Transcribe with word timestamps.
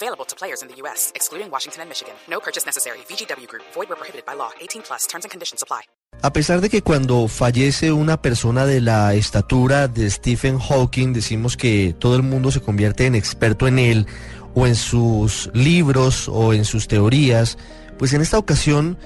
Available 0.00 0.24
to 0.26 0.36
players 0.36 0.62
in 0.62 0.68
the 0.68 0.76
U.S., 0.82 1.10
excluding 1.16 1.50
Washington 1.50 1.82
and 1.82 1.88
Michigan. 1.88 2.14
No 2.30 2.38
purchase 2.38 2.64
necessary. 2.64 2.98
VGW 3.08 3.48
Group. 3.48 3.64
Void 3.74 3.88
prohibited 3.88 4.24
by 4.24 4.34
law. 4.34 4.50
18 4.60 4.82
plus. 4.82 5.08
Terms 5.08 5.24
and 5.24 5.32
conditions. 5.32 5.64
A 6.22 6.32
pesar 6.32 6.60
de 6.60 6.68
que 6.68 6.82
cuando 6.82 7.26
fallece 7.26 7.90
una 7.90 8.22
persona 8.22 8.64
de 8.64 8.80
la 8.80 9.14
estatura 9.14 9.88
de 9.88 10.08
Stephen 10.08 10.58
Hawking 10.58 11.12
decimos 11.12 11.56
que 11.56 11.96
todo 11.98 12.14
el 12.14 12.22
mundo 12.22 12.52
se 12.52 12.60
convierte 12.60 13.06
en 13.06 13.16
experto 13.16 13.66
en 13.66 13.78
él 13.80 14.06
o 14.54 14.66
en 14.66 14.76
sus 14.76 15.50
libros 15.52 16.28
o 16.28 16.52
en 16.52 16.64
sus 16.64 16.86
teorías, 16.86 17.58
pues 17.98 18.12
en 18.12 18.20
esta 18.20 18.38
ocasión 18.38 18.98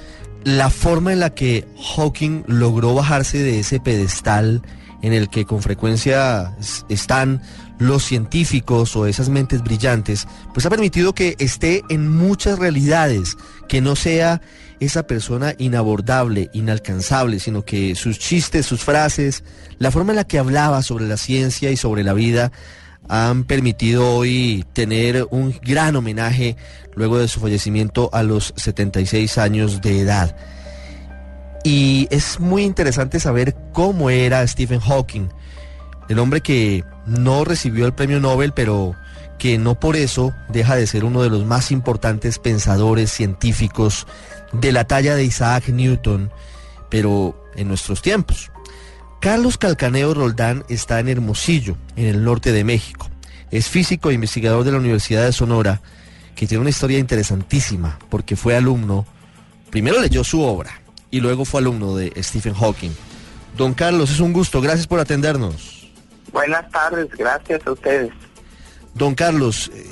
la 0.45 0.69
forma 0.69 1.13
en 1.13 1.21
la 1.21 1.31
que 1.35 1.67
Hawking 1.97 2.45
logró 2.47 2.95
bajarse 2.95 3.39
de 3.39 3.61
ese 3.61 3.81
pedestal 3.81 4.63
en 5.03 5.13
el 5.13 5.29
que 5.29 5.45
con 5.45 5.63
frecuencia 5.63 6.57
están 6.89 7.43
los 7.87 8.05
científicos 8.05 8.97
o 8.97 9.07
esas 9.07 9.29
mentes 9.29 9.63
brillantes, 9.63 10.27
pues 10.53 10.67
ha 10.67 10.71
permitido 10.71 11.15
que 11.15 11.37
esté 11.39 11.83
en 11.89 12.09
muchas 12.09 12.59
realidades, 12.59 13.37
que 13.69 13.81
no 13.81 13.97
sea 13.97 14.41
esa 14.81 15.07
persona 15.07 15.55
inabordable, 15.59 16.51
inalcanzable, 16.53 17.39
sino 17.39 17.65
que 17.65 17.95
sus 17.95 18.19
chistes, 18.19 18.67
sus 18.67 18.83
frases, 18.83 19.45
la 19.79 19.91
forma 19.91 20.13
en 20.13 20.17
la 20.17 20.25
que 20.25 20.39
hablaba 20.39 20.83
sobre 20.83 21.07
la 21.07 21.17
ciencia 21.17 21.71
y 21.71 21.77
sobre 21.77 22.03
la 22.03 22.15
vida, 22.15 22.51
han 23.09 23.45
permitido 23.45 24.17
hoy 24.17 24.65
tener 24.73 25.27
un 25.31 25.59
gran 25.63 25.97
homenaje 25.97 26.57
luego 26.95 27.19
de 27.19 27.29
su 27.29 27.41
fallecimiento 27.41 28.11
a 28.13 28.23
los 28.23 28.55
76 28.57 29.39
años 29.39 29.81
de 29.81 30.01
edad. 30.01 30.37
Y 31.65 32.09
es 32.11 32.41
muy 32.41 32.65
interesante 32.65 33.21
saber 33.21 33.55
cómo 33.73 34.11
era 34.11 34.47
Stephen 34.47 34.81
Hawking, 34.81 35.29
el 36.09 36.19
hombre 36.19 36.41
que 36.41 36.85
no 37.07 37.45
recibió 37.45 37.87
el 37.87 37.95
premio 37.95 38.21
Nobel, 38.21 38.53
pero 38.53 38.95
que 39.39 39.59
no 39.59 39.79
por 39.79 39.97
eso 39.97 40.33
deja 40.49 40.77
de 40.77 40.87
ser 40.87 41.05
uno 41.05 41.23
de 41.23 41.31
los 41.31 41.45
más 41.45 41.73
importantes 41.73 42.39
pensadores 42.39 43.11
científicos 43.11 44.07
de 44.53 44.71
la 44.73 44.85
talla 44.85 45.17
de 45.17 45.25
Isaac 45.25 45.69
Newton, 45.69 46.31
pero 46.89 47.51
en 47.57 47.69
nuestros 47.69 48.03
tiempos. 48.03 48.51
Carlos 49.21 49.59
Calcaneo 49.59 50.15
Roldán 50.15 50.65
está 50.69 51.01
en 51.01 51.09
Hermosillo, 51.09 51.77
en 51.97 52.07
el 52.07 52.25
norte 52.25 52.53
de 52.53 52.65
México. 52.65 53.09
Es 53.51 53.69
físico 53.69 54.11
e 54.11 54.15
investigador 54.15 54.65
de 54.65 54.73
la 54.73 54.79
Universidad 54.79 55.25
de 55.25 55.33
Sonora, 55.33 55.81
que 56.35 56.47
tiene 56.47 56.61
una 56.61 56.71
historia 56.71 56.99
interesantísima, 56.99 57.99
porque 58.11 58.37
fue 58.37 58.57
alumno, 58.57 59.07
primero 59.71 60.01
leyó 60.01 60.25
su 60.25 60.43
obra 60.43 60.81
y 61.11 61.21
luego 61.21 61.45
fue 61.45 61.61
alumno 61.61 61.97
de 61.97 62.13
Stephen 62.23 62.55
Hawking. 62.55 62.91
Don 63.57 63.75
Carlos, 63.75 64.11
es 64.11 64.21
un 64.21 64.33
gusto, 64.33 64.61
gracias 64.61 64.87
por 64.87 64.99
atendernos. 64.99 65.82
Buenas 66.31 66.71
tardes, 66.71 67.09
gracias 67.17 67.67
a 67.67 67.73
ustedes. 67.73 68.13
Don 68.95 69.15
Carlos, 69.15 69.71
eh, 69.75 69.87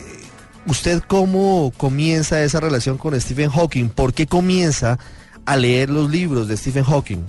¿usted 0.66 1.02
cómo 1.06 1.72
comienza 1.76 2.42
esa 2.42 2.60
relación 2.60 2.98
con 2.98 3.18
Stephen 3.20 3.50
Hawking? 3.50 3.88
¿Por 3.88 4.12
qué 4.12 4.26
comienza 4.26 4.98
a 5.46 5.56
leer 5.56 5.90
los 5.90 6.10
libros 6.10 6.48
de 6.48 6.56
Stephen 6.56 6.84
Hawking? 6.84 7.24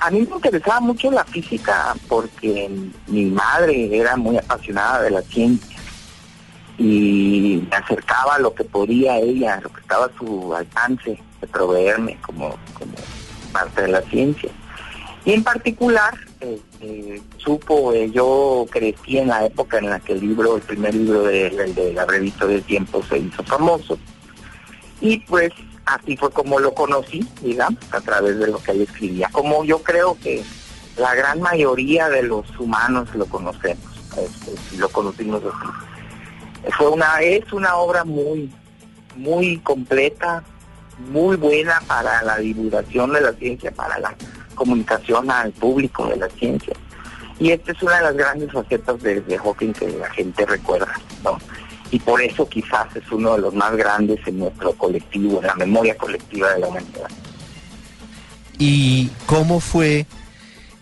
A 0.00 0.10
mí 0.10 0.20
me 0.20 0.36
interesaba 0.36 0.80
mucho 0.80 1.10
la 1.10 1.24
física 1.24 1.94
porque 2.08 2.70
mi 3.06 3.24
madre 3.26 3.96
era 3.96 4.16
muy 4.16 4.36
apasionada 4.36 5.00
de 5.02 5.10
la 5.10 5.22
ciencia 5.22 5.74
y 6.76 7.66
me 7.70 7.76
acercaba 7.76 8.34
a 8.34 8.38
lo 8.38 8.54
que 8.54 8.64
podía 8.64 9.16
ella, 9.18 9.60
lo 9.62 9.70
que 9.72 9.80
estaba 9.80 10.06
a 10.06 10.18
su 10.18 10.54
alcance 10.54 11.18
de 11.40 11.46
proveerme 11.46 12.18
como, 12.20 12.56
como 12.74 12.94
parte 13.52 13.82
de 13.82 13.88
la 13.88 14.02
ciencia. 14.02 14.50
Y 15.24 15.32
en 15.32 15.42
particular, 15.42 16.14
este, 16.44 17.22
supo, 17.38 17.92
eh, 17.92 18.10
yo 18.10 18.66
crecí 18.70 19.18
en 19.18 19.28
la 19.28 19.46
época 19.46 19.78
en 19.78 19.90
la 19.90 20.00
que 20.00 20.12
el 20.12 20.20
libro, 20.20 20.56
el 20.56 20.62
primer 20.62 20.94
libro 20.94 21.22
de 21.22 21.92
la 21.94 22.04
revista 22.04 22.46
del 22.46 22.62
tiempo 22.62 23.02
se 23.02 23.18
hizo 23.18 23.42
famoso. 23.44 23.98
Y 25.00 25.18
pues 25.20 25.52
así 25.86 26.16
fue 26.16 26.30
como 26.30 26.58
lo 26.60 26.74
conocí, 26.74 27.26
digamos, 27.42 27.82
a 27.92 28.00
través 28.00 28.38
de 28.38 28.48
lo 28.48 28.58
que 28.58 28.72
él 28.72 28.82
escribía. 28.82 29.28
Como 29.32 29.64
yo 29.64 29.82
creo 29.82 30.16
que 30.22 30.42
la 30.96 31.14
gran 31.14 31.40
mayoría 31.40 32.08
de 32.08 32.22
los 32.22 32.44
humanos 32.58 33.14
lo 33.14 33.26
conocemos, 33.26 33.92
este, 34.16 34.76
lo 34.78 34.88
conocimos 34.88 35.42
así. 35.44 36.70
Fue 36.76 36.88
una, 36.88 37.20
es 37.20 37.52
una 37.52 37.76
obra 37.76 38.04
muy, 38.04 38.50
muy 39.16 39.58
completa, 39.58 40.42
muy 41.10 41.36
buena 41.36 41.82
para 41.86 42.22
la 42.22 42.38
divulgación 42.38 43.12
de 43.12 43.20
la 43.20 43.32
ciencia, 43.32 43.70
para 43.72 43.98
la 43.98 44.14
comunicación 44.54 45.30
al 45.30 45.52
público 45.52 46.06
de 46.06 46.16
la 46.16 46.28
ciencia. 46.30 46.74
Y 47.38 47.50
esta 47.50 47.72
es 47.72 47.82
una 47.82 47.96
de 47.96 48.02
las 48.02 48.16
grandes 48.16 48.52
facetas 48.52 49.02
de, 49.02 49.38
Hawking 49.38 49.72
que 49.72 49.88
la 49.88 50.10
gente 50.10 50.46
recuerda. 50.46 50.94
Y 51.90 51.98
por 51.98 52.22
eso 52.22 52.48
quizás 52.48 52.94
es 52.96 53.10
uno 53.10 53.34
de 53.34 53.42
los 53.42 53.54
más 53.54 53.76
grandes 53.76 54.20
en 54.26 54.38
nuestro 54.38 54.72
colectivo, 54.72 55.40
en 55.40 55.46
la 55.46 55.54
memoria 55.54 55.96
colectiva 55.96 56.52
de 56.54 56.60
la 56.60 56.68
humanidad. 56.68 57.08
¿Y 58.58 59.10
cómo 59.26 59.60
fue 59.60 60.06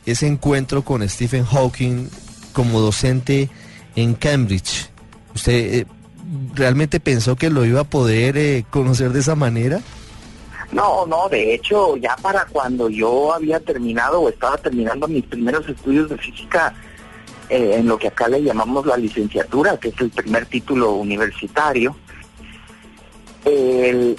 ese 0.05 0.27
encuentro 0.27 0.83
con 0.83 1.07
Stephen 1.09 1.45
Hawking 1.45 2.09
como 2.53 2.81
docente 2.81 3.49
en 3.97 4.15
Cambridge? 4.15 4.91
¿Usted 5.35 5.75
eh, 5.75 5.87
realmente 6.55 7.01
pensó 7.01 7.37
que 7.37 7.51
lo 7.51 7.65
iba 7.65 7.81
a 7.81 7.85
poder 7.85 8.37
eh, 8.37 8.65
conocer 8.71 9.13
de 9.13 9.21
esa 9.21 9.35
manera? 9.35 9.81
No, 10.73 11.07
no, 11.07 11.29
de 11.29 11.55
hecho, 11.55 11.97
ya 11.99 12.17
para 12.17 12.47
cuando 12.47 12.89
yo 12.89 13.33
había 13.33 13.61
terminado 13.61 14.23
o 14.23 14.29
estaba 14.29 14.57
terminando 14.57 15.07
mis 15.07 15.25
primeros 15.25 15.69
estudios 15.69 16.09
de 16.09 16.17
física, 16.17 16.75
eh, 17.51 17.77
en 17.77 17.87
lo 17.87 17.99
que 17.99 18.09
acá 18.09 18.29
le 18.29 18.43
llamamos 18.43 18.87
la 18.87 18.97
licenciatura, 18.97 19.79
que 19.79 19.89
es 19.89 20.01
el 20.01 20.11
primer 20.11 20.47
título 20.47 20.93
universitario, 20.93 21.95
el, 23.45 24.17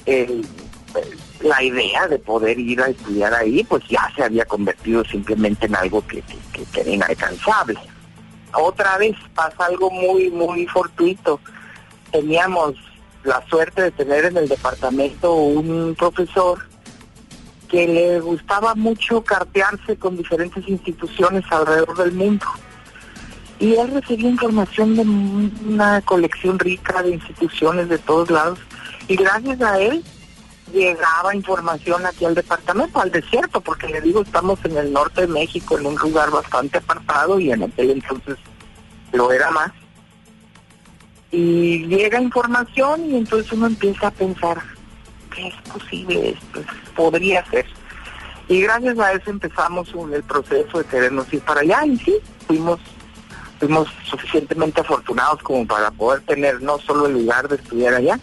la 1.41 1.63
idea 1.63 2.07
de 2.07 2.19
poder 2.19 2.59
ir 2.59 2.81
a 2.81 2.87
estudiar 2.87 3.33
ahí, 3.33 3.63
pues 3.63 3.83
ya 3.89 4.11
se 4.15 4.23
había 4.23 4.45
convertido 4.45 5.03
simplemente 5.05 5.65
en 5.65 5.75
algo 5.75 6.05
que, 6.05 6.21
que, 6.21 6.63
que 6.71 6.81
era 6.81 6.91
inalcanzable. 6.91 7.79
Otra 8.53 8.97
vez 8.97 9.15
pasa 9.33 9.65
algo 9.65 9.89
muy, 9.89 10.29
muy 10.29 10.67
fortuito. 10.67 11.39
Teníamos 12.11 12.75
la 13.23 13.43
suerte 13.47 13.83
de 13.83 13.91
tener 13.91 14.25
en 14.25 14.37
el 14.37 14.47
departamento 14.47 15.33
un 15.33 15.95
profesor 15.97 16.59
que 17.69 17.87
le 17.87 18.19
gustaba 18.19 18.75
mucho 18.75 19.23
cartearse 19.23 19.97
con 19.97 20.17
diferentes 20.17 20.67
instituciones 20.67 21.43
alrededor 21.49 21.97
del 21.97 22.11
mundo. 22.11 22.45
Y 23.59 23.75
él 23.75 23.91
recibía 23.93 24.29
información 24.29 24.95
de 24.95 25.01
una 25.01 26.01
colección 26.01 26.59
rica 26.59 27.01
de 27.01 27.11
instituciones 27.11 27.89
de 27.89 27.97
todos 27.97 28.29
lados. 28.29 28.59
Y 29.07 29.15
gracias 29.15 29.61
a 29.61 29.79
él 29.79 30.03
llegaba 30.71 31.35
información 31.35 32.05
aquí 32.05 32.25
al 32.25 32.35
departamento, 32.35 32.99
al 32.99 33.11
desierto, 33.11 33.61
porque 33.61 33.87
le 33.87 34.01
digo, 34.01 34.21
estamos 34.21 34.59
en 34.65 34.77
el 34.77 34.91
norte 34.91 35.21
de 35.21 35.27
México, 35.27 35.77
en 35.77 35.85
un 35.85 35.95
lugar 35.95 36.29
bastante 36.31 36.79
apartado 36.79 37.39
y 37.39 37.51
en 37.51 37.63
aquel 37.63 37.91
entonces 37.91 38.37
lo 39.13 39.31
era 39.31 39.49
más 39.51 39.71
y 41.33 41.87
llega 41.87 42.21
información 42.21 43.09
y 43.09 43.17
entonces 43.17 43.51
uno 43.51 43.65
empieza 43.65 44.07
a 44.07 44.11
pensar 44.11 44.61
que 45.33 45.47
es 45.47 45.55
posible 45.73 46.29
esto, 46.29 46.61
podría 46.95 47.43
ser. 47.49 47.65
Y 48.47 48.61
gracias 48.61 48.99
a 48.99 49.13
eso 49.13 49.31
empezamos 49.31 49.91
el 50.13 50.21
proceso 50.21 50.77
de 50.77 50.85
querernos 50.85 51.33
ir 51.33 51.41
para 51.41 51.61
allá 51.61 51.87
y 51.87 51.97
sí, 51.97 52.17
fuimos, 52.45 52.79
fuimos 53.59 53.89
suficientemente 54.03 54.81
afortunados 54.81 55.41
como 55.41 55.65
para 55.65 55.89
poder 55.89 56.21
tener 56.21 56.61
no 56.61 56.77
solo 56.77 57.07
el 57.07 57.13
lugar 57.13 57.47
de 57.47 57.55
estudiar 57.55 57.95
allá, 57.95 58.19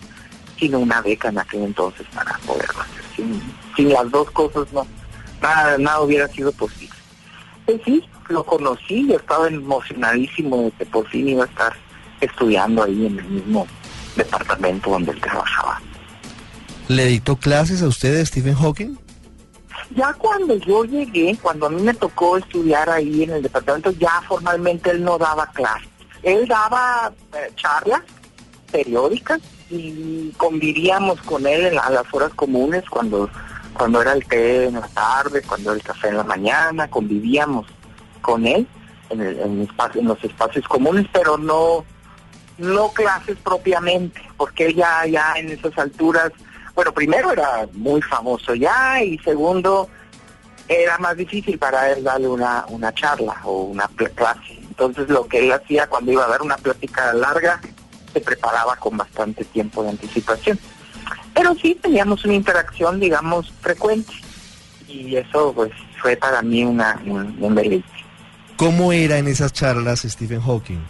sino 0.56 0.79
una 0.79 1.02
beca 1.02 1.31
en 1.31 1.40
aquel 1.40 1.64
entonces 1.64 2.06
para 2.14 2.38
poderlo 2.46 2.81
hacer. 2.81 3.02
Sin, 3.17 3.43
sin 3.75 3.88
las 3.88 4.08
dos 4.08 4.31
cosas 4.31 4.73
no, 4.73 4.87
nada, 5.43 5.79
nada 5.79 6.00
hubiera 6.00 6.29
sido 6.29 6.52
posible. 6.52 6.94
Pues 7.67 7.81
sí, 7.84 8.05
lo 8.29 8.44
conocí, 8.44 9.08
yo 9.08 9.17
estaba 9.17 9.49
emocionadísimo 9.49 10.62
de 10.62 10.70
que 10.70 10.87
por 10.87 11.08
fin 11.08 11.29
iba 11.29 11.43
a 11.43 11.49
estar 11.49 11.89
estudiando 12.20 12.84
ahí 12.84 13.06
en 13.06 13.19
el 13.19 13.25
mismo 13.25 13.67
departamento 14.17 14.90
donde 14.90 15.12
él 15.12 15.20
trabajaba. 15.20 15.81
¿Le 16.88 17.06
dictó 17.06 17.37
clases 17.37 17.82
a 17.82 17.88
usted 17.88 18.25
Stephen 18.25 18.55
Hawking? 18.55 18.96
Ya 19.94 20.12
cuando 20.14 20.56
yo 20.56 20.84
llegué, 20.84 21.37
cuando 21.40 21.67
a 21.67 21.70
mí 21.70 21.82
me 21.82 21.94
tocó 21.94 22.37
estudiar 22.37 22.88
ahí 22.90 23.25
en 23.25 23.31
el 23.31 23.43
departamento, 23.43 23.90
ya 23.93 24.22
formalmente 24.28 24.90
él 24.90 25.02
no 25.02 25.19
daba 25.19 25.46
clases. 25.49 25.88
Él 26.22 26.46
daba 26.46 27.12
eh, 27.34 27.50
charlas 27.56 28.02
periódicas 28.70 29.40
y 29.69 30.31
convivíamos 30.37 31.20
con 31.22 31.46
él 31.46 31.67
en 31.67 31.78
a 31.78 31.90
las 31.90 32.05
horas 32.12 32.32
comunes 32.34 32.84
cuando 32.88 33.31
cuando 33.72 34.02
era 34.02 34.12
el 34.12 34.26
té 34.26 34.67
en 34.67 34.75
la 34.75 34.88
tarde, 34.88 35.43
cuando 35.43 35.70
era 35.70 35.76
el 35.78 35.82
café 35.82 36.08
en 36.08 36.17
la 36.19 36.25
mañana, 36.25 36.90
convivíamos 36.90 37.67
con 38.20 38.46
él 38.46 38.67
en, 39.11 39.20
el, 39.20 39.38
en, 39.40 39.62
espacio, 39.62 40.00
en 40.00 40.08
los 40.08 40.22
espacios 40.22 40.67
comunes, 40.69 41.06
pero 41.12 41.38
no 41.38 41.84
no 42.60 42.90
clases 42.92 43.36
propiamente, 43.42 44.20
porque 44.36 44.66
él 44.66 44.76
ya, 44.76 45.06
ya 45.06 45.34
en 45.36 45.50
esas 45.50 45.76
alturas, 45.78 46.30
bueno, 46.74 46.92
primero 46.92 47.32
era 47.32 47.68
muy 47.72 48.00
famoso 48.02 48.54
ya 48.54 49.02
y 49.02 49.18
segundo 49.18 49.88
era 50.68 50.98
más 50.98 51.16
difícil 51.16 51.58
para 51.58 51.90
él 51.90 52.04
darle 52.04 52.28
una, 52.28 52.64
una 52.68 52.94
charla 52.94 53.40
o 53.44 53.62
una 53.64 53.88
clase. 54.14 54.58
Entonces 54.60 55.08
lo 55.08 55.26
que 55.26 55.40
él 55.40 55.52
hacía 55.52 55.88
cuando 55.88 56.12
iba 56.12 56.24
a 56.24 56.28
dar 56.28 56.42
una 56.42 56.56
plática 56.56 57.12
larga, 57.12 57.60
se 58.12 58.20
preparaba 58.20 58.76
con 58.76 58.96
bastante 58.96 59.44
tiempo 59.44 59.82
de 59.82 59.90
anticipación. 59.90 60.58
Pero 61.34 61.54
sí 61.54 61.76
teníamos 61.80 62.24
una 62.24 62.34
interacción, 62.34 63.00
digamos, 63.00 63.52
frecuente. 63.60 64.12
Y 64.88 65.16
eso 65.16 65.52
pues 65.54 65.72
fue 66.00 66.16
para 66.16 66.42
mí 66.42 66.64
una, 66.64 67.00
un, 67.04 67.36
un 67.40 67.54
deleite. 67.54 67.88
¿Cómo 68.56 68.92
era 68.92 69.18
en 69.18 69.26
esas 69.26 69.52
charlas 69.52 70.00
Stephen 70.00 70.40
Hawking? 70.40 70.80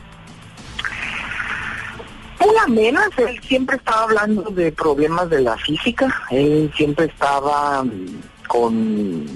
Muy 2.70 2.86
amenas, 2.86 3.10
él 3.16 3.40
siempre 3.42 3.78
estaba 3.78 4.04
hablando 4.04 4.42
de 4.42 4.70
problemas 4.70 5.28
de 5.28 5.40
la 5.40 5.56
física, 5.56 6.06
él 6.30 6.72
siempre 6.76 7.06
estaba 7.06 7.84
con 8.46 9.26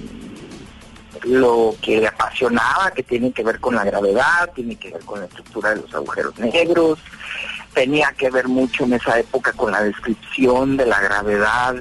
lo 1.25 1.75
que 1.83 2.01
le 2.01 2.07
apasionaba, 2.07 2.93
que 2.93 3.03
tiene 3.03 3.33
que 3.33 3.43
ver 3.43 3.59
con 3.59 3.75
la 3.75 3.83
gravedad, 3.83 4.53
tiene 4.55 4.77
que 4.77 4.93
ver 4.93 5.05
con 5.05 5.19
la 5.19 5.27
estructura 5.27 5.71
de 5.71 5.81
los 5.81 5.93
agujeros 5.93 6.39
negros, 6.39 7.01
tenía 7.73 8.13
que 8.13 8.31
ver 8.31 8.47
mucho 8.47 8.85
en 8.85 8.93
esa 8.93 9.19
época 9.19 9.53
con 9.53 9.73
la 9.73 9.83
descripción 9.83 10.77
de 10.77 10.87
la 10.87 11.01
gravedad, 11.01 11.75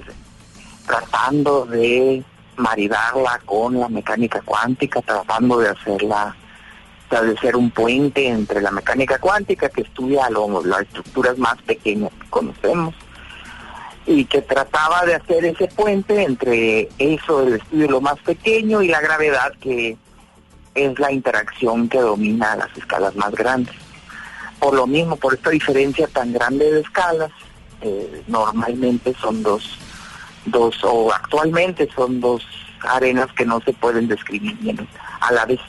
tratando 0.87 1.67
de 1.67 2.23
maridarla 2.55 3.39
con 3.45 3.79
la 3.79 3.89
mecánica 3.89 4.41
cuántica, 4.41 5.03
tratando 5.03 5.59
de 5.59 5.69
hacerla 5.69 6.35
establecer 7.03 7.55
un 7.55 7.69
puente 7.69 8.27
entre 8.27 8.61
la 8.61 8.71
mecánica 8.71 9.19
cuántica 9.19 9.69
que 9.69 9.81
estudia 9.81 10.29
lo, 10.29 10.63
las 10.63 10.81
estructuras 10.81 11.37
más 11.37 11.61
pequeñas 11.61 12.11
que 12.19 12.29
conocemos 12.29 12.95
y 14.05 14.25
que 14.25 14.41
trataba 14.41 15.05
de 15.05 15.15
hacer 15.15 15.45
ese 15.45 15.67
puente 15.67 16.23
entre 16.23 16.89
eso, 16.97 17.43
el 17.43 17.55
estudio 17.55 17.83
de 17.83 17.91
lo 17.91 18.01
más 18.01 18.19
pequeño 18.19 18.81
y 18.81 18.87
la 18.87 18.99
gravedad 18.99 19.53
que 19.61 19.97
es 20.75 20.99
la 20.99 21.11
interacción 21.11 21.87
que 21.87 21.99
domina 21.99 22.55
las 22.55 22.75
escalas 22.77 23.15
más 23.15 23.31
grandes. 23.31 23.75
Por 24.59 24.73
lo 24.73 24.87
mismo, 24.87 25.15
por 25.15 25.33
esta 25.33 25.51
diferencia 25.51 26.07
tan 26.07 26.33
grande 26.33 26.71
de 26.71 26.81
escalas, 26.81 27.31
eh, 27.81 28.23
normalmente 28.27 29.13
son 29.21 29.43
dos, 29.43 29.77
dos, 30.45 30.83
o 30.83 31.13
actualmente 31.13 31.87
son 31.95 32.19
dos 32.19 32.43
arenas 32.81 33.31
que 33.33 33.45
no 33.45 33.61
se 33.61 33.73
pueden 33.73 34.07
describir 34.07 34.57
bien 34.57 34.87
a 35.21 35.31
la 35.31 35.45
vez. 35.45 35.59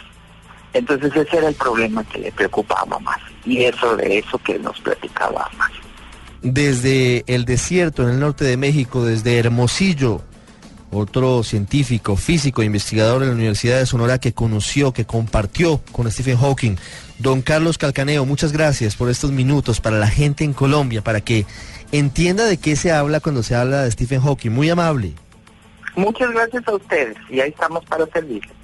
Entonces 0.75 1.15
ese 1.15 1.39
era 1.39 1.49
el 1.49 1.55
problema 1.55 2.05
que 2.05 2.19
le 2.19 2.33
preocupaba 2.33 2.99
más 2.99 3.19
y 3.47 3.65
eso 3.65 3.97
de 3.97 4.19
eso 4.19 4.39
que 4.39 4.59
nos 4.59 4.79
platicaba 4.81 5.49
más. 5.57 5.71
Desde 6.43 7.25
el 7.27 7.45
desierto 7.45 8.03
en 8.03 8.11
el 8.11 8.21
norte 8.21 8.45
de 8.45 8.57
México, 8.57 9.05
desde 9.05 9.39
Hermosillo, 9.39 10.21
otro 10.91 11.43
científico, 11.43 12.17
físico, 12.17 12.63
investigador 12.63 13.23
en 13.23 13.29
la 13.29 13.35
Universidad 13.35 13.79
de 13.79 13.87
Sonora 13.87 14.19
que 14.19 14.33
conoció, 14.33 14.93
que 14.93 15.05
compartió 15.07 15.81
con 15.93 16.11
Stephen 16.11 16.37
Hawking. 16.37 16.77
Don 17.19 17.43
Carlos 17.43 17.79
Calcaneo, 17.79 18.27
muchas 18.27 18.53
gracias 18.53 18.97
por 18.97 19.09
estos 19.09 19.31
minutos 19.31 19.81
para 19.81 19.99
la 19.99 20.09
gente 20.09 20.45
en 20.45 20.53
Colombia, 20.53 21.03
para 21.03 21.21
que 21.21 21.47
entienda 21.93 22.45
de 22.45 22.59
qué 22.59 22.75
se 22.75 22.93
habla 22.93 23.21
cuando 23.21 23.43
se 23.43 23.55
habla 23.55 23.83
de 23.83 23.91
Stephen 23.93 24.21
Hawking. 24.21 24.51
Muy 24.51 24.69
amable. 24.71 25.15
Muchas 25.97 26.31
gracias 26.33 26.67
a 26.67 26.75
ustedes 26.75 27.17
y 27.31 27.41
ahí 27.41 27.51
estamos 27.51 27.85
para 27.85 28.07
servirles. 28.07 28.64